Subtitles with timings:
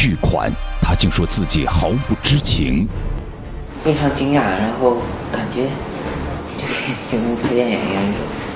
[0.00, 0.48] 巨款，
[0.80, 2.86] 他竟说自己毫不知情。
[3.82, 4.96] 非常惊讶，然后
[5.32, 5.64] 感觉
[6.54, 6.62] 就
[7.08, 8.04] 就跟拍电影一样，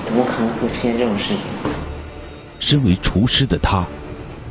[0.05, 1.39] 怎么可能会出现这种事情？
[2.59, 3.83] 身为厨师的他，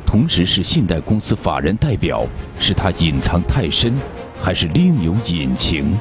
[0.05, 2.27] 同时是信贷公司法人代表，
[2.59, 3.95] 是他隐藏太深，
[4.39, 5.97] 还是另有隐情？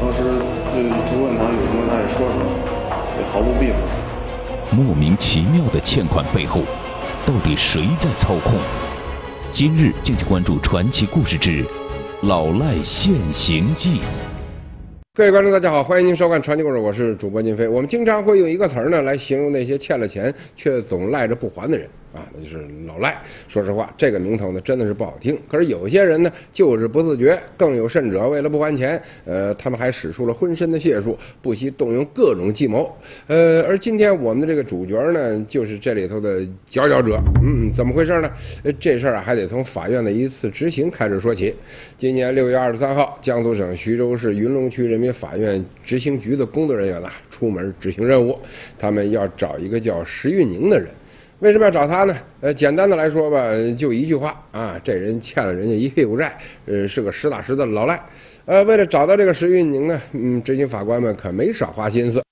[0.00, 2.44] 当时就问他有什么，他也说什么，
[3.16, 3.76] 也毫不避讳。
[4.72, 6.62] 莫名其妙的欠款背后，
[7.24, 8.58] 到底谁在操控？
[9.56, 11.64] 今日敬请关注传奇故事之。
[12.22, 14.00] 老赖现形记。
[15.14, 17.68] 各位观众，大家好，欢迎您收看《传奇故事》，我是主播金飞。
[17.68, 21.88] 我们经常会用一个词儿呢来形容那些欠了钱却总赖着不还的人。
[22.14, 23.20] 啊，那就是老赖。
[23.48, 25.36] 说实话，这个名头呢真的是不好听。
[25.48, 32.90] 可是有些人呢就是不自觉，更有甚者，为了不还钱，呃，他们还使出了浑身的解数，不惜动用各种计谋。
[33.26, 37.18] 呃，而今天我们的这个主角呢，就是这里头的佼佼者。
[37.42, 38.30] 嗯，怎么回事呢？
[38.78, 41.52] 这事儿啊，还得从法院的一次执行开始说起。
[41.98, 48.38] 今年六月二十三号，江苏省徐州市云龙区人民法院执行局的工作人员呐，出门执行任务，
[48.78, 50.88] 他们要找一个叫石玉宁的人。
[51.44, 52.16] 为什么要找他呢？
[52.40, 58.00] 呃，简单的来说吧，就一句话啊，这人欠了人家一屁股债，呃，是个实打实的老赖。
[58.46, 62.22] 呃，为了找到这个石玉宁呢，嗯，执行法官们可没少花心思。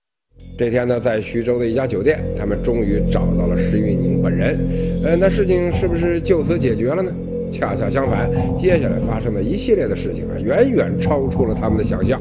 [0.56, 4.58] 这天呢，在徐州的一家酒店，他们终于找到了石玉宁本人。
[5.05, 7.12] 呃，那事情是不是就此解决了呢？
[7.52, 12.18] 恰恰相反，接下来发生的一系列的事情啊，远远超出了他们的想象。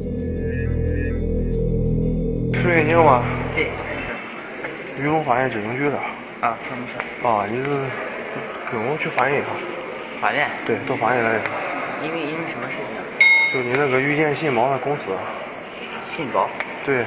[2.54, 3.24] 石玉宁吗？
[3.56, 3.68] 对，
[5.00, 5.98] 云龙法院执行局的。
[6.42, 6.98] 啊，什么事？
[7.28, 7.70] 啊，你是
[8.72, 9.54] 跟我去法院一趟。
[10.20, 10.50] 法院？
[10.66, 11.52] 对，到法院来一趟。
[12.02, 12.98] 因为因为什么事情？
[13.54, 15.04] 就你那个遇见信宝的公司。
[16.10, 16.50] 信宝？
[16.84, 17.06] 对。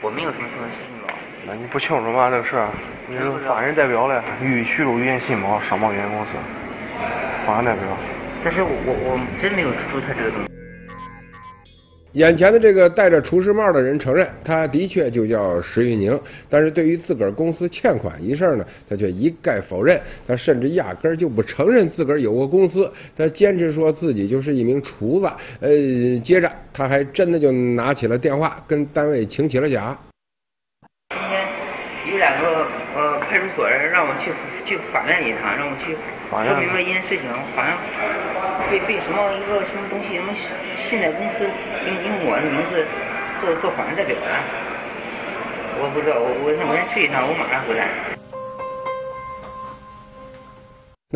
[0.00, 1.12] 我没有什么什么信宝。
[1.44, 2.30] 那你不清楚吗？
[2.30, 2.68] 这个事儿？
[3.08, 6.30] 你是法人代表嘞，豫徐州遇见信宝商贸有限公司。
[7.44, 7.82] 法人代表。
[8.44, 10.46] 但是我我真没有注册这个东西。
[12.16, 16.18] 眼前的这个戴着厨师帽的人承认，他的确就叫石玉宁，
[16.48, 20.00] 但是对于自个儿公司欠款一事呢，他却一概否认。
[20.26, 25.26] 他甚至压根儿就不承认自个儿有过公司，他坚持说自己就是一名厨子。
[25.60, 25.68] 呃，
[26.24, 29.94] 接着他还真的就拿起了电话，跟单位请起了假。
[31.10, 32.66] 今天有两个
[32.96, 34.30] 呃派出所人让我去
[34.64, 35.94] 去法院一趟，让我去
[36.30, 37.76] 说明白一件事情，好像
[38.70, 40.32] 被被什么一个什么东西什么。
[40.88, 41.44] 信贷公司
[41.86, 42.86] 用用我的名字
[43.40, 44.26] 做做法人代表了，
[45.80, 48.15] 我不知道，我我我先去一趟，我马上回来。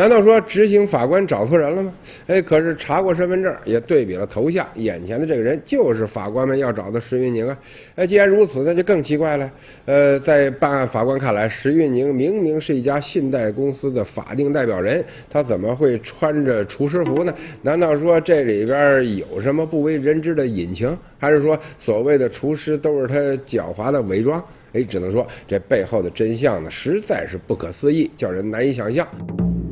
[0.01, 1.93] 难道说执行法官找错人了吗？
[2.27, 7.59] 哎，可是查过身份证，也对比了头像，眼前的这个人就是法官们要找的石玉宁啊！
[7.97, 9.51] 哎，既然如此，那就更奇怪了。
[9.85, 17.35] 呃，在办案法官看来，石玉宁明明是一家信贷公司的法定代表人，他怎么会穿着厨师服呢？
[17.61, 20.97] 难道说这里边有什么不为人知的隐情？
[21.19, 24.43] 还是说所谓的厨师都是他狡猾的伪装？
[24.73, 29.07] 哎，只能说这背后的真相呢，实在是不可思议，叫人难以想象。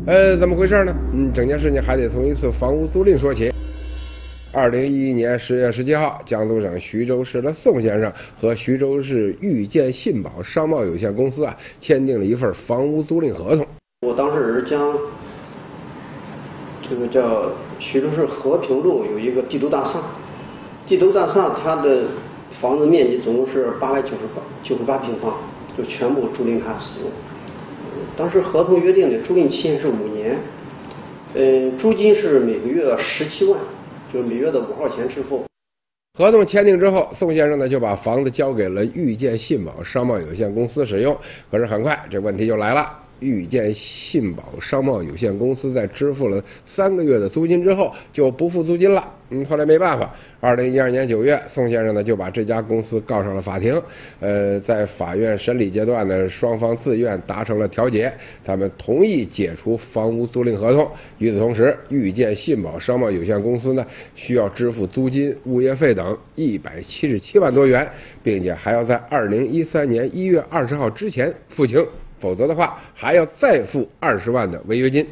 [0.09, 0.97] 呃，怎么回事呢？
[1.13, 3.53] 嗯，整件事情还得从一次房屋租赁说起。
[4.51, 8.11] 二零一一年十月十七号，江苏省徐州市的宋先生
[8.41, 13.67] 和徐州市遇见信宝商贸有限公司啊，签订了一份房屋租赁合同。
[14.01, 14.97] 我当时是将
[16.89, 20.01] 这个叫徐州市和平路有一个帝都大厦，
[20.87, 22.05] 帝都大厦它的
[22.63, 25.35] 房子面积总共是八百九十八九十八平方，
[25.77, 27.11] 就全部租赁他使用。
[28.17, 30.37] 当时合同约定的租赁期限是五年，
[31.35, 33.59] 嗯，租金是每个月十七万，
[34.13, 35.45] 就是每月的五号前支付。
[36.19, 41.17] 合同签订之后，宋先生呢就把房子交给了遇见信宝商贸有限公司使用。
[41.51, 43.08] 可是很快，这问题就来了。
[43.21, 49.15] 遇见信宝商贸有限公司在支付了三个月的租金之后就不付租金了。
[49.31, 50.11] 嗯，后来没办法，
[50.41, 53.79] 二零一二年九月，宋先生呢就把这家公司告上了法庭。
[54.21, 58.11] 呃，在法院审理阶段呢，双方自愿达成了调解，
[58.43, 60.91] 他们同意解除房屋租赁合同。
[61.19, 67.87] 与此同时，遇见信宝商贸有限公司呢需要支付租金、物业费等一百七十七万多元，
[68.23, 71.87] 并且还要在二零一三年一月二十号之前付清。
[72.19, 75.07] 否则的话，还要再付二十万的违约金。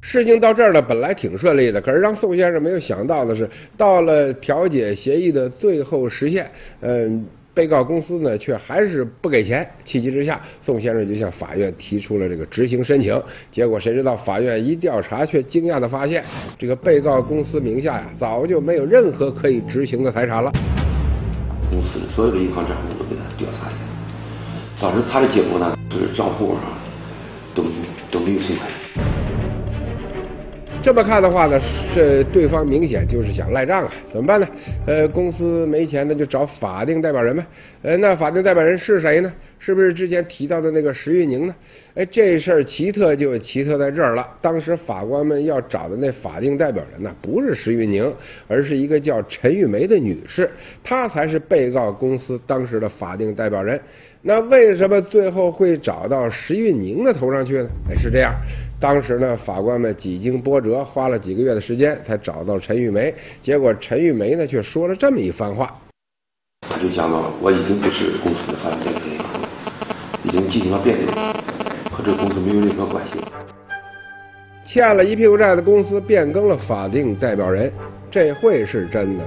[0.00, 6.50] 事情到这儿呢，本来挺顺利的，可是让宋先生没有想到的是，到了调解协议的最后时限，
[6.80, 9.68] 嗯，被告公司呢却还是不给钱。
[9.84, 13.20] 气急之下，宋先生就向法院提出了这个执行申请。
[13.50, 16.24] 结果谁知道法院一调查，却惊讶的发现，
[16.56, 20.50] 这个被告公司名下呀，早就没有任何可以执行的财产了。
[21.68, 23.87] 公司所有的银行账户都给他调查了。
[24.80, 26.62] 当时查的结果呢，就是账户上
[27.52, 27.64] 都
[28.12, 28.68] 都没有生产。
[30.80, 31.58] 这么看的话呢，
[31.92, 33.92] 是对方明显就是想赖账啊？
[34.12, 34.46] 怎么办呢？
[34.86, 37.44] 呃，公司没钱，那就找法定代表人呗。
[37.82, 39.30] 呃，那法定代表人是谁呢？
[39.58, 41.54] 是不是之前提到的那个石玉宁呢？
[41.96, 44.24] 哎，这事儿奇特就奇特在这儿了。
[44.40, 48.10] 当时法官们要找的那法定代表人呢，不是石玉宁，
[48.46, 50.48] 而是一个叫陈玉梅的女士，
[50.84, 53.78] 她才是被告公司当时的法定代表人。
[54.20, 57.68] 那为什么最后会找到石玉宁的头上去呢？
[57.88, 58.34] 哎，是这样。
[58.80, 63.14] 当时呢，法官们几经波折，花了几个月的时间才找到陈玉梅。
[63.40, 65.72] 结果陈玉梅呢，却说了这么一番话。
[66.68, 69.20] 他就讲到了，我已经不是公司的法定代表人，
[70.24, 71.14] 已经进行了变更，
[71.92, 73.20] 和这个公司没有任何关系。
[74.64, 77.72] 欠了一屁股债的公司变更了法定代表人，
[78.10, 79.24] 这会是真的？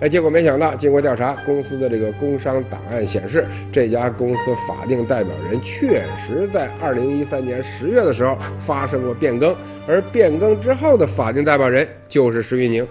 [0.00, 9.52] 哎，结果没想到，经过调查，公司的这个工商档案显示，这家公司法定代表人确实在二零一三年十月的时候发生过变更，
[9.88, 12.86] 而变更之后的法定代表人就是石玉宁。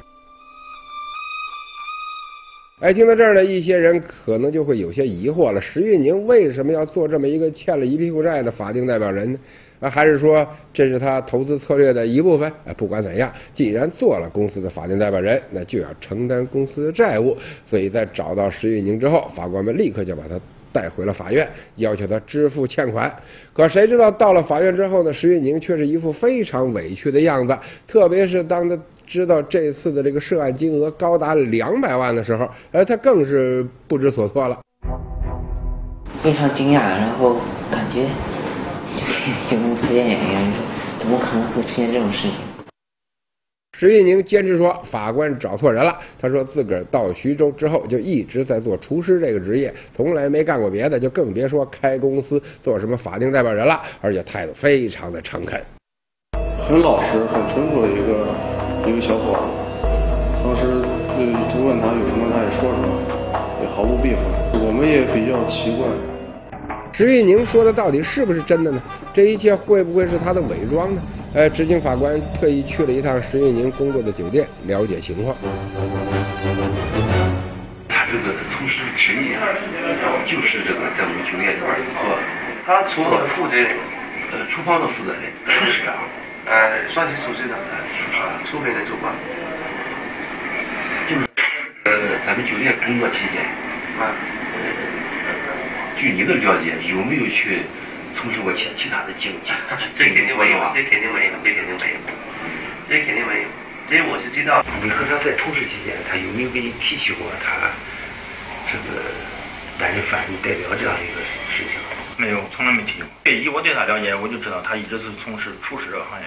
[2.82, 9.40] 哎，听到这儿呢，一些人可能就会有些疑惑了：石玉宁为什么要做这么一个欠了一屁股债的法定代表人呢？
[9.80, 12.50] 啊，还是说这是他投资策略的一部分？
[12.66, 17.38] 啊，不管怎样，既然做了公司的法定代表人，那就要承担公司的债务。
[17.66, 20.40] 所以在找到石玉宁之后，法官们立刻就把他
[20.74, 23.16] 带回了法院，要求他支付欠款。
[23.54, 27.56] 可谁知道到了法院之后呢，石玉宁却是一副非常委屈的样子。
[27.88, 28.76] 特别是当他
[29.06, 34.60] 知道这次的这个涉案金额高达两百万的时候，而他更是不知所措了。
[36.24, 37.38] 非常惊讶，然后
[37.72, 38.08] 感觉。
[38.94, 39.06] 就
[39.50, 40.42] 就跟拍电影一样，
[41.00, 42.40] 怎么可能会出现这种事情？
[43.78, 45.96] 石玉宁坚持说，法官找错人了。
[46.20, 53.80] 他说自个儿到徐州之后就一直在做厨师这个职业，从来没干过别的，就更别说开公司做什么法定代表人了。
[54.02, 55.62] 而且态度非常的诚恳，
[56.68, 59.46] 很老实、很淳朴的一个一个小伙子。
[60.44, 60.64] 当时
[61.54, 62.90] 就问他有什么，他也说什么，
[63.62, 64.18] 也毫不避讳。
[64.66, 66.17] 我们也比较奇怪。
[66.94, 68.82] 石玉宁说的到底是不是真的呢？
[69.14, 71.02] 这一切会不会是他的伪装呢？
[71.34, 75.36] 呃，执行法官特意去了一趟石玉宁工作的酒店，了解情况。
[77.88, 79.38] 他这个从事职业
[80.26, 81.70] 就是这个在我们酒店里边
[82.02, 82.18] 做，
[82.66, 83.54] 他除了负责
[84.34, 85.94] 呃厨房的负责人，厨师长，
[86.50, 87.54] 呃，算是厨师长，
[87.94, 88.18] 厨师，
[88.50, 89.14] 厨师的主管，
[91.08, 91.22] 就是
[91.86, 91.92] 呃
[92.26, 93.44] 咱们酒店工作期间
[94.02, 94.10] 啊。
[95.98, 97.62] 据你的了解，有没有去
[98.16, 99.52] 从事过其其他的经济？
[99.98, 101.98] 这肯定没有，这肯定没有，这肯定没有，
[102.88, 103.48] 这肯定没有。
[103.90, 104.64] 这我是知道。
[104.84, 107.72] 你和他在同事期间，他有没有给你提起过他
[108.70, 109.02] 这个
[109.80, 111.22] 担任法定代表这样一个
[111.56, 111.97] 事情？
[112.20, 113.08] 没有，从来没提过。
[113.24, 116.26] 对，以我对他了解，我就知道他一直是从事厨师这个行业。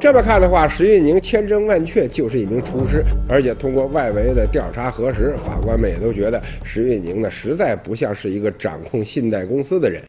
[0.00, 10.02] 这么看的话，石玉宁千真万确就是一名厨师，而且通过外围的调查核实，法官们也都觉得石玉宁呢实在不像是一个掌控信贷公司的人。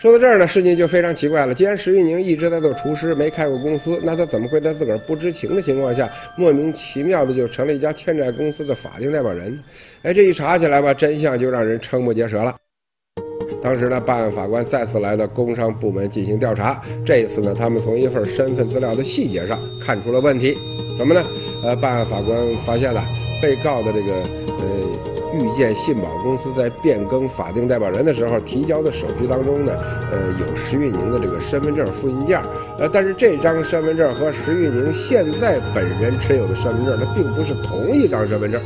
[0.00, 1.54] 说到这儿呢，事情就非常奇怪了。
[1.54, 9.62] 既然石玉宁一直在做厨师，没开过公司，那他怎么会在自个儿不知情的情况下，莫名其妙的就成了一家欠债公司的法定代表人？
[10.02, 12.56] 哎，这一查起来吧，真相就让人瞠目结舌了。
[13.62, 16.82] 当时呢，办案法官再次来到工商部门进行调查。
[17.06, 20.58] 这一次呢，他们从一份身份资料的细节上看出了问题。
[20.96, 21.22] 什么呢？
[21.62, 23.00] 呃，办案法官发现了
[23.40, 24.12] 被告的这个
[24.58, 24.64] 呃
[25.32, 29.72] 遇见信保公司在变更法定代表人的时候提交的手续当中呢，
[30.10, 32.38] 呃，有石玉宁的这个身份证复印件。
[32.78, 38.60] 呃，但是这张身份证和石玉宁现在本人持有的身份证，它并不是同一张身份证。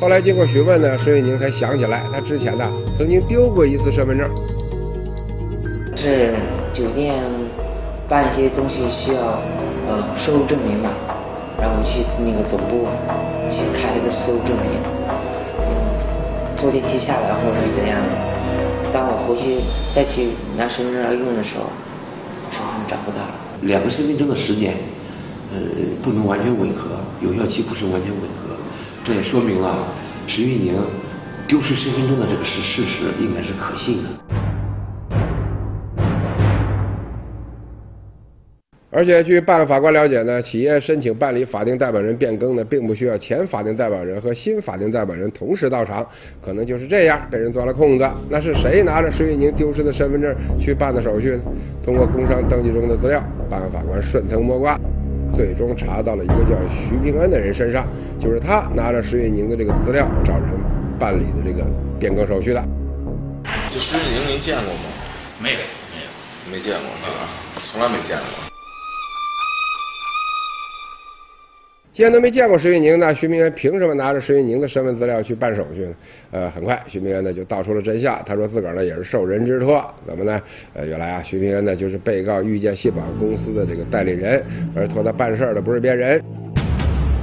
[0.00, 2.64] 后来经过询问呢，孙玉宁才想起来，他之前呢
[2.96, 4.30] 曾经丢过一次身份证。
[5.96, 6.32] 是
[6.72, 7.24] 酒店
[8.08, 9.42] 办一些东西需要
[9.88, 10.92] 呃收入证明嘛，
[11.60, 12.86] 然后我去那个总部
[13.50, 14.78] 去开了个收入证明，
[15.66, 15.66] 嗯，
[16.56, 19.58] 坐电梯下来或者是怎样的，当我回去
[19.92, 21.66] 再去拿身份证要用的时候，
[22.52, 23.34] 身份证找不到了。
[23.62, 24.74] 两个身份证的时间
[25.52, 25.58] 呃
[26.00, 28.54] 不能完全吻合，有效期不是完全吻合。
[29.08, 29.88] 这也说明了
[30.26, 30.74] 石玉宁
[31.46, 34.10] 丢失身份证的这个事事实应该是可信的。
[38.90, 46.06] 而且据办案法官了解呢，企业申请办理法定代表人变更呢，并不需要前法定代表人和新法定代表人同时到场，
[46.44, 48.06] 可能就是这样被人钻了空子。
[48.28, 51.42] 那是谁拿着石玉宁丢失的身份证去办的手续呢？
[51.82, 54.78] 通过工商登记中的资料，办案法官顺藤摸瓜。
[55.38, 57.86] 最终查到了一个叫徐平安的人身上，
[58.18, 60.50] 就是他拿着石月宁的这个资料找人
[60.98, 61.64] 办理的这个
[61.96, 62.60] 变更手续的。
[63.72, 64.90] 这石月宁您见过吗？
[65.40, 65.58] 没有，
[66.50, 67.30] 没有，没见过啊，
[67.70, 68.47] 从来没见过。
[71.98, 75.94] 既然都没见过石玉宁，那徐明渊凭什么拿着石玉宁的身份资料去办手续呢？
[76.30, 78.22] 呃，很快，徐明渊呢就道出了真相。
[78.24, 80.40] 他说自个儿呢也是受人之托，怎么呢？
[80.74, 84.40] 呃， 原来啊，徐明渊呢就是被告遇见信保公司的这个代理人，
[84.76, 86.22] 而托他办事的不是别人，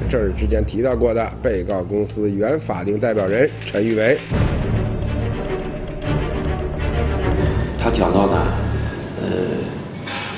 [0.09, 4.17] 这是之前提到过的被告公司原法定代表人陈玉梅。
[7.79, 8.45] 他讲到呢，
[9.21, 9.29] 呃，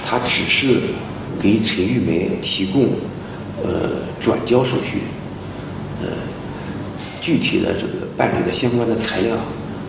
[0.06, 0.80] 他只是
[1.42, 2.88] 给陈玉梅提供。
[3.64, 3.90] 呃，
[4.22, 5.00] 转交手续，
[6.02, 6.10] 呃，
[7.20, 9.36] 具体的这个办理的相关的材料，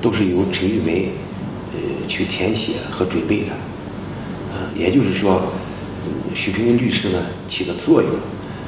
[0.01, 1.11] 都是由陈玉梅
[1.75, 3.53] 呃去填写和准备的，
[4.53, 5.53] 呃，也就是说，
[6.35, 8.11] 许平云律师呢起的作用，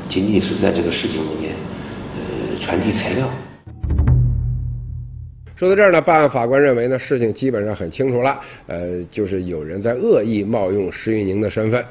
[0.09, 1.55] 仅仅是在这个事情里面，
[2.17, 3.27] 呃，传递材料。
[5.57, 11.85] 说到这儿呢，办案法官认为呢，事情基本上很清楚了，呃，就是有人在恶意冒用石玉宁的身份。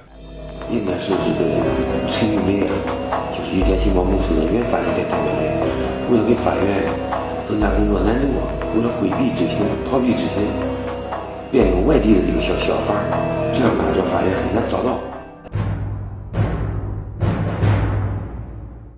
[0.72, 1.50] 应该是这个
[2.14, 2.62] 陈玉梅，
[3.34, 5.58] 就是遇见信保公司的原法定代表人，
[6.12, 6.86] 为了给法院
[7.48, 8.28] 增加工作难度，
[8.78, 10.46] 为了规避执行、逃避执行，
[11.50, 12.94] 变用外地的这个小小法，
[13.52, 15.00] 这样呢，这法院很难找到。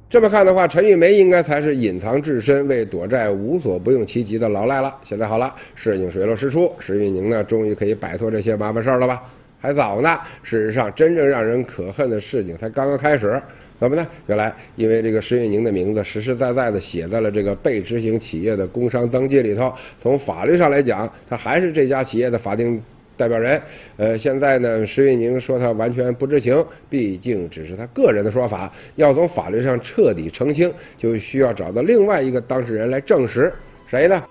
[0.09, 4.93] 这么看的话，陈玉梅应该才是隐藏至深、为躲债无所不用其极的老赖了。
[5.03, 9.23] 现在好了，事情水落石出，石玉宁呢，终于可以摆脱这些麻烦事儿了吧？
[9.61, 13.39] 还早呢，事实上，真正让人可恨的事情才刚刚开始。
[13.79, 14.07] 怎么呢？
[14.27, 22.79] 原来，因为这个石玉宁的名字实实在在的写在了这个被执行企业的工商登记里头，从法律上来讲，他还是这家企业的法定
[23.17, 23.59] 代表人。
[23.97, 28.71] 呃，现在呢，石玉宁说他完全不知情，毕竟只是他个人的说法。
[28.97, 33.51] 要从法律上彻底澄清，就需要找到另外一个当事人来证实，
[33.87, 34.23] 谁呢？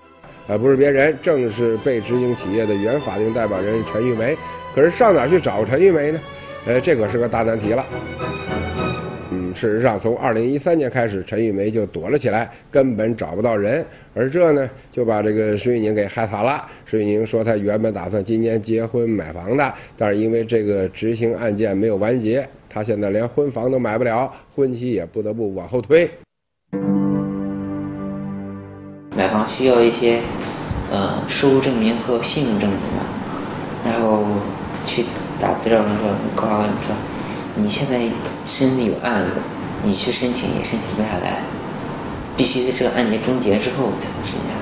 [0.51, 4.37] 呃，不是别人，正是被执行企业的原法定代表人陈玉梅。
[4.75, 6.19] 可是上哪去找陈玉梅呢？
[6.65, 7.87] 呃，这可是个大难题了。
[9.31, 13.85] 嗯，事实上，从二零一三年开始，陈玉梅就躲了起来，根本找不到人。
[14.13, 16.67] 而这呢，就把这个石玉宁给害惨了。
[16.83, 26.11] 石玉宁说，他原本打算今年结婚买房的，但是因为这个执行案件没有完结，他现在连婚房都买不了，婚期也不得不往后推。
[29.21, 30.19] 买房需要一些
[30.89, 33.05] 呃收入证明和信用证明的，
[33.85, 34.25] 然后。
[34.83, 35.05] 去
[35.39, 36.95] 打资料的时候，高考你说
[37.55, 38.01] 你现在
[38.43, 39.33] 身里有案子，
[39.83, 41.37] 你去申请也申请不下来，
[42.35, 44.60] 必须在这个案件终结之后才能申请。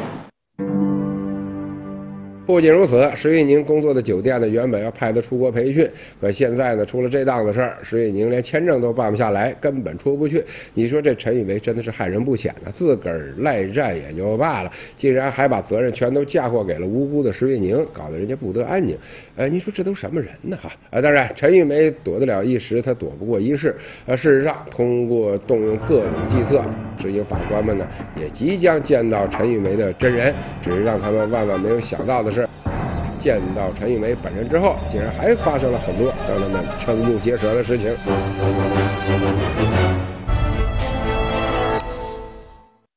[2.49, 5.87] 不仅如此，石玉宁工作的酒店呢，原本要派他出国培训，
[6.19, 10.43] 可现在呢，出了这档子事儿，石玉宁连签证都办不下来，根本出不去。
[10.73, 18.97] 你说这陈玉梅真的是害人不浅呐，自个儿赖债也就罢了，竟然还把责任全都嫁祸给了无辜的石玉宁，搞得人家不得安宁。
[19.37, 20.57] 哎，你说这都什么人呢？
[20.59, 20.99] 哈啊！
[20.99, 23.75] 当然，陈玉梅躲得了一时，她躲不过一世。
[24.07, 26.63] 呃，事实上，通过动用各种计策，
[26.97, 27.87] 执行法官们呢，
[28.19, 32.38] 也即将见到陈玉梅的真人，只是让他们万万没有想到的是。
[33.19, 37.93] 见到陈玉梅本人之后，竟然还发生了很多让他们瞠目结舌的事情。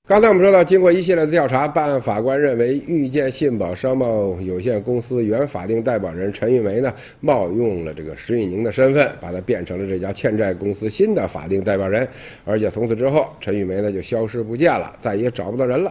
[0.04, 12.06] 刚才我们说到，经过一系列的调查，办案法官认为，遇见信保商贸有限公司原法定代表人陈玉梅呢，冒用了这个石玉宁的身份，把他变成了这家欠债公司新的法定代表人，
[12.44, 15.90] 而且从此之后，陈玉梅呢就消失不见了，再也找不到人了。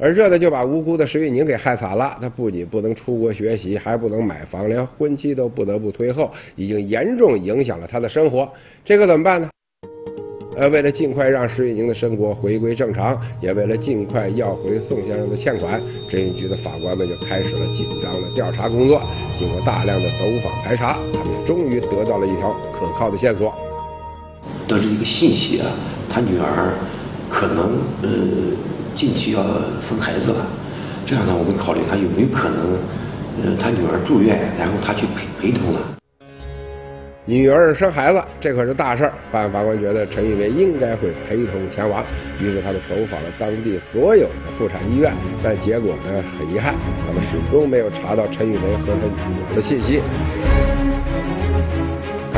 [0.00, 2.16] 而这呢，就把无辜的石玉宁给害惨了。
[2.22, 8.48] 他不仅不能出国学习，还不能买房，连婚期都不得不推后，已经严重影响了他的生活。
[8.82, 9.50] 这可怎么办呢？
[10.56, 19.02] 呃，为了尽快让石玉宁的生活回归正常，也为了尽快要回宋先生的欠款，执行局的法官们就开始了紧张的调查工作。
[19.38, 23.54] 经过大量的走访排查，他们终于得到了一条可靠的线索。
[24.66, 25.70] 得知一个信息啊，
[26.08, 26.74] 他女儿
[27.30, 28.79] 可能呃。
[28.94, 29.42] 近期要
[29.80, 30.46] 生孩子了，
[31.06, 32.76] 这样呢，我们考虑他有没有可能，
[33.42, 35.80] 呃，他女儿住院，然后他去陪陪同了。
[37.26, 39.12] 女儿生孩子，这可是大事儿。
[39.30, 42.04] 办案法官觉得陈玉梅应该会陪同前往，
[42.40, 46.74] 于是他们走访了当地所有的妇产医院，但结果呢，很遗憾，
[47.06, 50.02] 他们始终没有查到陈玉梅和她女儿的信息。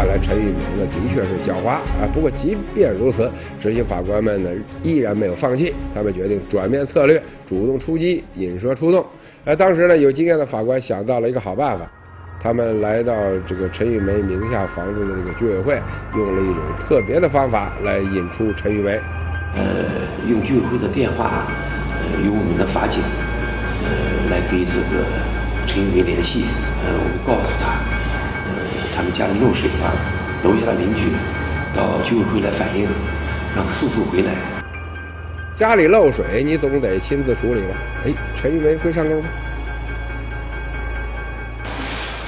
[0.03, 2.11] 看来陈玉梅呢的确是狡猾啊！
[2.13, 3.31] 不过即便如此，
[3.61, 4.51] 执行法官们呢
[4.83, 9.07] 依然没有放弃，他们决定转变策略，主动出击，引蛇出洞。
[9.45, 11.89] 而当时呢，有经验的法官想到了一个好办法，
[12.41, 13.15] 他们来到
[13.47, 15.81] 这个陈玉梅名下房子的这个居委会，
[16.17, 19.01] 用了一种特别的方法来引出陈玉梅。
[19.55, 19.63] 呃，
[20.29, 21.47] 用居委会的电话，
[22.01, 23.01] 呃，由我们的法警，
[23.85, 25.07] 呃，来给这个
[25.65, 26.43] 陈玉梅联系，
[26.85, 27.79] 呃，我们告诉他，
[29.03, 29.93] 呃，他们家里漏水了，
[30.45, 31.11] 楼下的邻居
[31.75, 32.87] 到居委会来反映，
[33.57, 34.31] 让他速速回来。
[35.55, 37.75] 家里漏水，你总得亲自处理吧？
[38.07, 39.29] 哎，陈玉梅会上钩吗？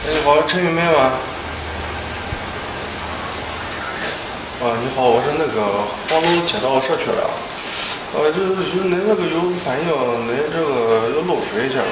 [0.04, 1.12] 哎，你好，陈玉梅吗？
[4.61, 5.62] 啊，你好，我是那个
[6.09, 7.31] 黄龙街道社区的，
[8.14, 9.87] 呃，就是就恁那个有反映，
[10.26, 11.85] 恁这个有漏水去了。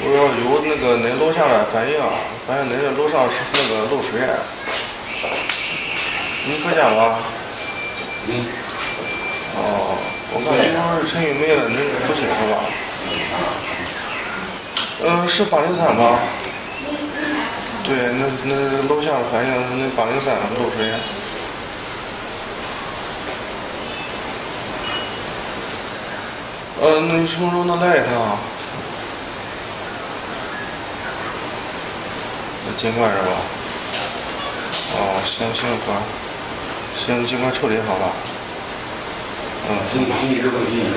[0.00, 1.98] 我要有那个恁楼下的反映，
[2.46, 4.20] 反映恁这楼上是那个漏水。
[6.46, 7.18] 你可见吗？
[8.28, 8.46] 嗯。
[9.58, 9.98] 哦，
[10.32, 11.74] 我看你说是陈玉梅的，恁
[12.06, 12.62] 父亲是吧？
[15.02, 16.20] 嗯，是八零三吧？
[17.82, 18.54] 对，那那
[18.88, 20.94] 楼下反映那八零三漏水。
[26.80, 28.38] 呃，那你什么时候能来一趟？
[32.68, 33.32] 那尽快是吧？
[34.92, 35.96] 哦，行行哥，
[36.98, 38.12] 行，尽快处理好吧。
[39.70, 40.92] 嗯，你你这个意思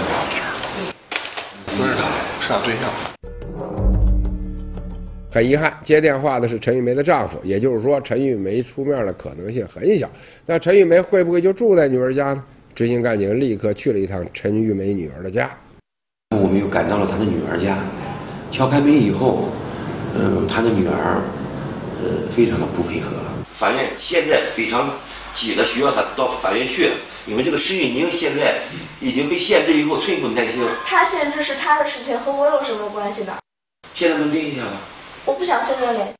[1.67, 2.01] 不是他，
[2.41, 2.91] 是他对象。
[5.31, 10.09] 很遗憾，接电话的是陈玉梅的丈夫，也就是说，陈玉梅出面的可能性很小。
[10.45, 12.43] 那陈玉梅会不会就住在女儿家呢？
[12.75, 15.49] 执行干警立刻去了一趟陈玉梅女儿的家。
[16.35, 17.77] 我们又赶到了她的女儿家，
[18.51, 19.45] 敲开门以后，
[20.17, 21.21] 嗯，她的女儿，
[22.03, 23.11] 呃，非常的不配合。
[23.53, 24.89] 法院现在非常
[25.33, 26.89] 急的需要他到法院去，
[27.27, 28.59] 因为这个石玉宁现在
[28.99, 30.67] 已经被限制以后寸步难行。
[30.83, 33.37] 他限制是他的事情，和我有什么关系呢？
[33.93, 34.77] 现在能联系一下吗？
[35.25, 36.13] 我不想现在联系。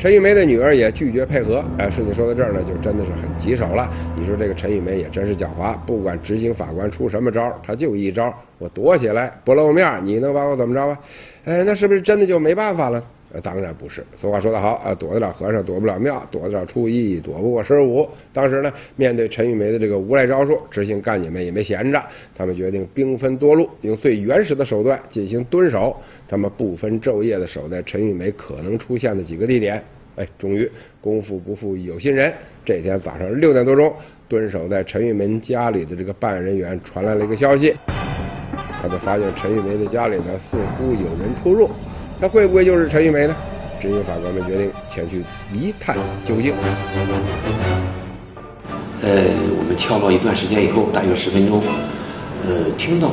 [0.00, 1.64] 陈玉梅的女儿也拒绝配合。
[1.76, 3.88] 哎，事情说到这儿呢，就真的是很棘手了。
[4.16, 10.98] 你说这个陈玉梅也真是狡猾，不管执行法官出什么招，她就一招，我躲起来不露面，你能把我怎么着啊？
[11.44, 13.02] 哎，那是不是真的就没办法了？
[13.32, 14.02] 呃，当然不是。
[14.16, 18.08] 俗话说得好啊，躲得了和尚躲不了庙，躲得了初一躲不过十五。
[18.32, 22.02] 当时呢，面对陈玉梅的这个无赖招数，执行干警们也没闲着，
[22.34, 25.94] 他们决定兵分多路，用最原始的手段进行蹲守。
[26.26, 29.82] 他们不分昼夜的守在陈玉梅可能出现的几个地点。
[30.16, 30.68] 哎，终于
[31.00, 32.32] 功夫不负有心人，
[32.64, 33.94] 这天早上六点多钟，
[34.26, 37.76] 蹲守在陈玉梅家里的这个办案人员传来了一个消息，
[38.82, 41.68] 他们发现陈玉梅的家里呢似乎有人出入。
[42.20, 43.34] 他会不会就是陈玉梅呢？
[43.80, 46.52] 执行法官们决定前去一探究竟。
[49.00, 51.62] 在我们敲锣一段时间以后，大约十分钟，
[52.44, 53.08] 呃，听到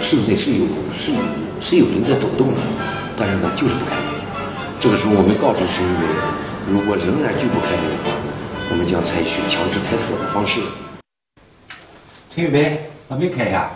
[0.00, 0.64] 室内是有
[0.96, 1.10] 是
[1.60, 2.60] 是有人在走动的，
[3.16, 4.04] 但是呢，就是不开门。
[4.78, 6.06] 这个时候，我们告知陈玉梅，
[6.70, 8.12] 如果仍然拒不开门的话，
[8.70, 10.60] 我们将采取强制开锁的方式。
[12.32, 12.78] 陈玉梅，
[13.08, 13.72] 把门开下。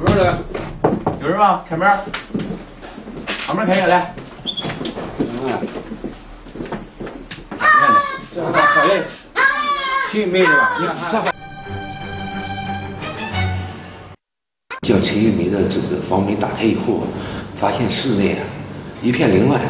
[0.00, 0.22] 门来，
[1.36, 1.62] 是吧？
[1.68, 1.86] 开门，
[3.46, 4.14] 把门开下来。
[5.18, 5.26] 嗯。
[8.34, 9.04] 这是法院，
[10.10, 10.78] 陈玉梅是吧？
[10.80, 11.22] 你看。
[14.88, 17.06] 将陈玉梅的这个房门打开以后，
[17.56, 18.38] 发现室内啊
[19.02, 19.60] 一片凌乱，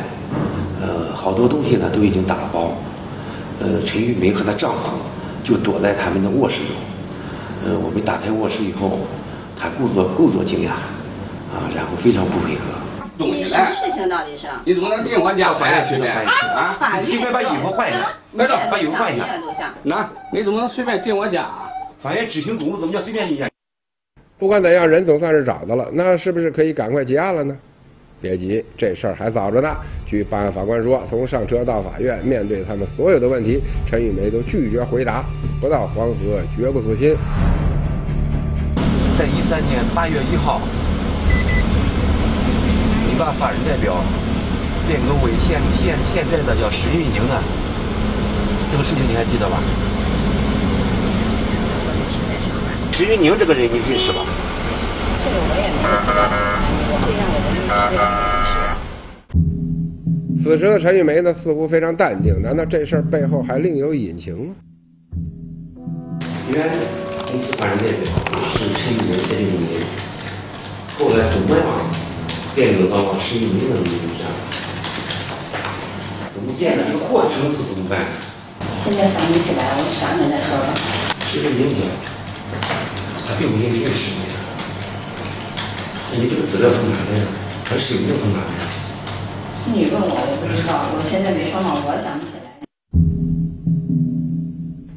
[0.81, 2.71] 呃，好多东西呢都已经打了包。
[3.59, 4.93] 呃，陈玉梅和她丈夫
[5.43, 6.77] 就躲在他们的卧室中。
[7.65, 9.01] 呃，我们打开卧室以后，
[9.59, 10.71] 她故作故作惊讶，
[11.57, 12.65] 啊，然后非常不配合。
[13.19, 14.47] 你什么事情到底是？
[14.67, 17.01] 你怎么能进我家法院去呢啊！
[17.01, 19.27] 你快把衣服换一下，来着，把衣服换一下。
[19.83, 21.47] 那，你怎么能随便进我家？
[21.99, 23.49] 法院执行公务怎么叫随便进家？
[24.39, 27.57] 不管怎样，人总算是找到了，那是不是可以赶快结案了呢？
[28.21, 29.75] 别急，这事儿还早着呢。
[30.05, 35.25] 据办案法官说，从上车到法院，面对他们所有的问题，陈玉梅都拒绝回答，
[35.59, 37.17] 不到黄河绝不死心。
[39.19, 40.61] 在一三年八月一号，
[43.17, 43.97] 你把法人代表
[44.87, 47.43] 变更为现现现在的叫石玉宁啊，
[48.71, 49.57] 这个事情你还记得吧？
[52.93, 54.21] 石玉宁这个人你认识吧？
[55.25, 56.29] 这个我也没有知道，
[56.93, 57.65] 我会让我的认
[60.37, 60.45] 识。
[60.45, 62.39] 此时的陈玉梅呢，似乎非常淡定。
[62.43, 64.55] 难道这事儿背后还另有隐情吗？
[66.53, 66.69] 原
[67.33, 68.13] 公司法人代表
[68.53, 69.81] 是陈玉梅陈玉梅，
[70.99, 72.06] 后来怎么样变
[72.57, 74.25] 更到了石玉宁的名字上？
[76.33, 78.01] 怎么变呢这个过程是怎么办？
[78.83, 80.73] 现在想不起来，我想起来说吧。
[81.31, 81.85] 这个影响，
[83.29, 84.25] 它并不认识石玉梅。
[86.17, 87.27] 你这个资料从哪来的？
[87.69, 88.65] 还是有没有从哪来的？
[89.67, 92.36] 你问我，我不知道，我现在没说嘛，我想。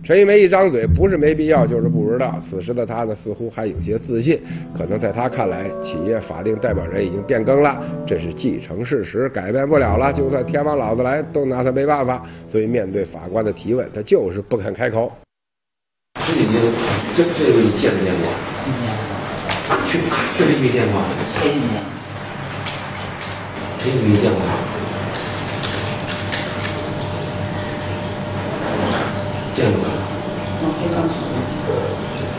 [0.10, 2.41] 陈玉梅一张嘴，不是没必要，就是不知道。
[2.41, 4.41] 此时的她呢，似乎还有些自信，
[4.76, 10.12] 可能在她看来，企业法定代表人已经变更了，这是既成事实，改变不了了。
[10.12, 12.24] 就算天王老子来，都拿他没办法。
[12.52, 15.12] 所以面对法官的提问，他就是不肯开口。
[16.15, 16.60] 这已经，
[17.15, 18.32] 这这个你见没见过？
[19.91, 20.00] 确
[20.36, 21.00] 确实没见过。
[21.24, 21.84] 谁没见？
[23.78, 24.41] 谁没见过？
[29.54, 29.99] 见过。
[30.62, 31.39] 我会告诉你，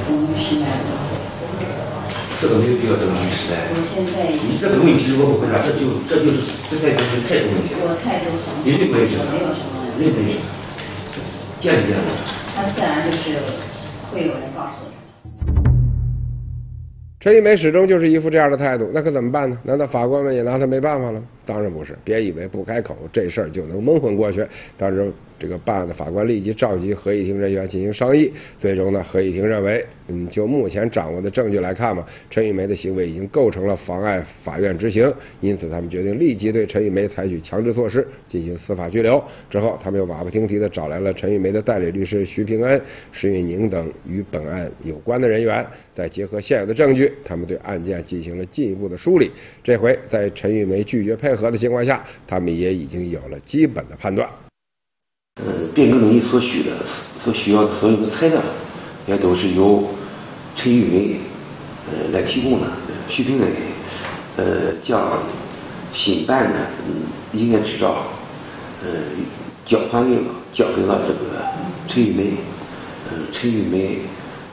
[0.09, 0.93] 我们时代的。
[2.41, 3.69] 这个没有必要这个时代。
[3.73, 4.33] 我现在。
[4.45, 7.73] 你这个问题如果不回答，这就这就是这才就是态度问题。
[7.81, 8.53] 我态度好。
[8.65, 9.17] 你认为是？
[9.29, 9.81] 没有什么。
[9.99, 10.41] 认为是。
[11.61, 12.09] 见没见过？
[12.57, 13.37] 他自然就是
[14.13, 14.93] 会有人告诉你。
[17.21, 19.57] 陈玉梅始终就是一副这样的态度，那可怎么办呢？
[19.65, 21.27] 难道法官们也拿他没办法了吗？
[21.51, 24.47] 当然不是，别以为不开口这事儿就能蒙混过去。
[24.79, 39.21] 当时这个办案的法官立即召集合议庭人员进行商议，最终呢，合议庭认为，嗯，就目前掌握的证据来看嘛，陈玉梅的行为已经构成了妨碍法院执行，因此他们决定立即对陈玉梅采取强制措施进行司法拘留。
[39.49, 49.31] 之后，他们又马不停蹄地找来了陈玉梅的代理律师徐平恩、石玉宁等与本案有关的人员，再结合现有的证据，他们对案件进行了进一步的梳理。
[49.65, 54.29] 这回在陈玉梅拒绝配合的情况下，他们也已经有了基本的判断。
[55.41, 56.73] 呃，变更能力所需的、
[57.23, 58.43] 所需要的所有的材料，
[59.07, 59.89] 也都是由
[60.57, 61.17] 陈玉梅
[61.89, 62.67] 呃来提供的。
[63.09, 63.49] 徐平恩
[64.37, 65.23] 呃将
[65.93, 66.67] 新办的
[67.33, 68.05] 营业执照
[68.83, 68.91] 呃
[69.65, 71.43] 交还给了交给了这个
[71.89, 72.33] 陈玉梅，
[73.09, 73.99] 呃陈玉梅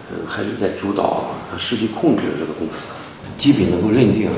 [0.09, 2.85] 呃还是在主导实际控制这个公司，
[3.37, 4.29] 基本能够认定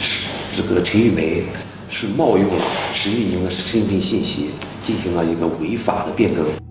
[0.00, 1.44] 是这个陈玉梅。
[1.88, 4.50] 是冒用了石玉宁的身份信息，
[4.82, 6.65] 进行了一个违法的变更。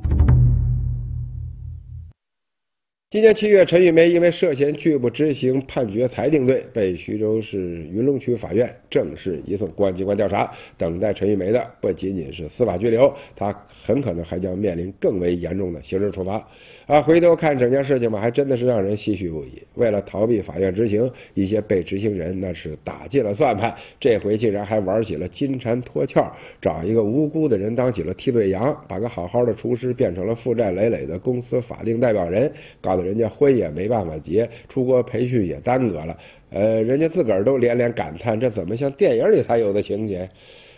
[3.15, 7.57] 今年七月，陈玉梅因为涉嫌拒不执行判决裁定罪，被徐州市
[7.89, 10.51] 云龙区法院正式移送公安机关调查。
[10.77, 16.45] 等待陈玉梅的不仅仅是司法拘留，她很可能还将面临更为严重的刑事处罚。
[16.87, 19.63] 啊，回头看整件事情吧，还真的是让人唏嘘不已。
[19.75, 26.21] 为了逃避法院执行，一些被执行人那是打尽了算盘，这回竟然还玩起了金蝉脱壳，
[26.61, 32.51] 找一个无辜的人当起了替罪羊，把个好好的厨师变成了负债累累的公司法定代表人，
[32.81, 36.17] 搞得人家婚也没办法结，出国培训也耽搁了。
[36.49, 40.27] 呃，人家自个儿都连连感叹，这怎么像电影里才有的情节？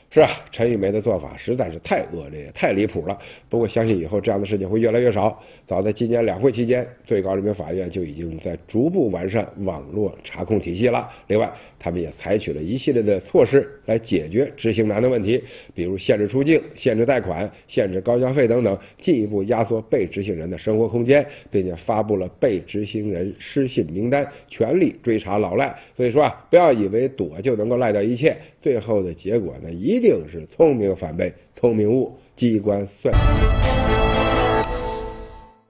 [0.09, 3.19] 是啊，陈玉梅的做法实在是太恶劣、太离谱了。
[3.49, 5.37] 不过，相信以后这样的事情会越来越少。
[5.65, 11.09] 早在今年两会期间，最高人民法院就已经在逐步完善网络查控体系了。
[11.27, 15.43] 另外，他们也采取了一系列的措施来解决执行难的问题，
[15.75, 25.77] 比如限制出境、限制贷款、限制高消费等等，进一步压缩被执行人的生活空间，并且发布了被执行人失信名单，全力追查老赖。
[25.93, 29.96] 所以说啊，不要以为躲就能够赖掉一切，最后的结果呢，一。
[29.97, 33.11] 一定是聪明反被聪明误，机关算。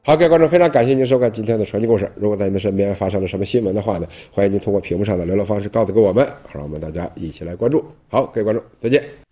[0.03, 2.11] 好，各位观众，非常感谢您收看今天的传奇故事。
[2.15, 7.81] 如果在您的身边发生了什么新闻的话呢，欢迎您通过屏幕上的联络方式告诉给我们，让我们大家一起来关注。
[8.09, 9.26] 好，各位观众，再见。